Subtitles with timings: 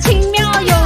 [0.00, 0.79] 轻妙有。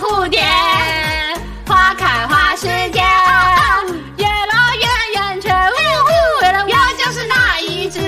[0.00, 0.40] 蝴蝶
[1.66, 3.00] 花开花时节
[4.16, 5.48] 月落月圆缺
[6.40, 6.66] 原来我
[6.98, 8.00] 就是那一只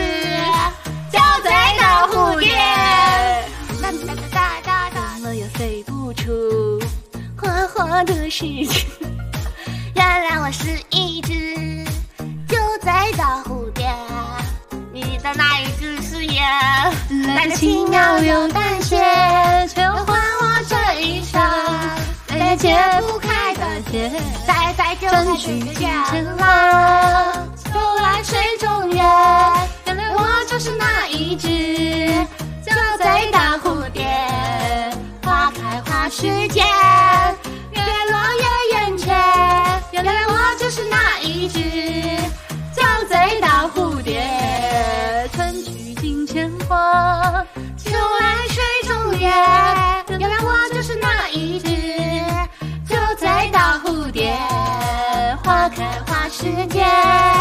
[1.12, 2.48] 酒醉的蝴蝶
[3.82, 6.80] 怎么也飞不出
[7.36, 8.86] 花花的世界
[9.94, 11.84] 原来我是一只
[12.48, 13.86] 酒醉的蝴蝶
[14.94, 16.40] 你的那一句誓约
[17.26, 18.96] 来的轻描又淡写
[24.46, 27.32] 再再就去京城啦。
[27.56, 27.70] 秋
[28.02, 28.96] 来水中月
[29.86, 31.48] 原来我就是那一只
[32.64, 34.04] 酒醉的蝴蝶
[35.22, 36.62] 花开花时节
[56.42, 57.31] 时间。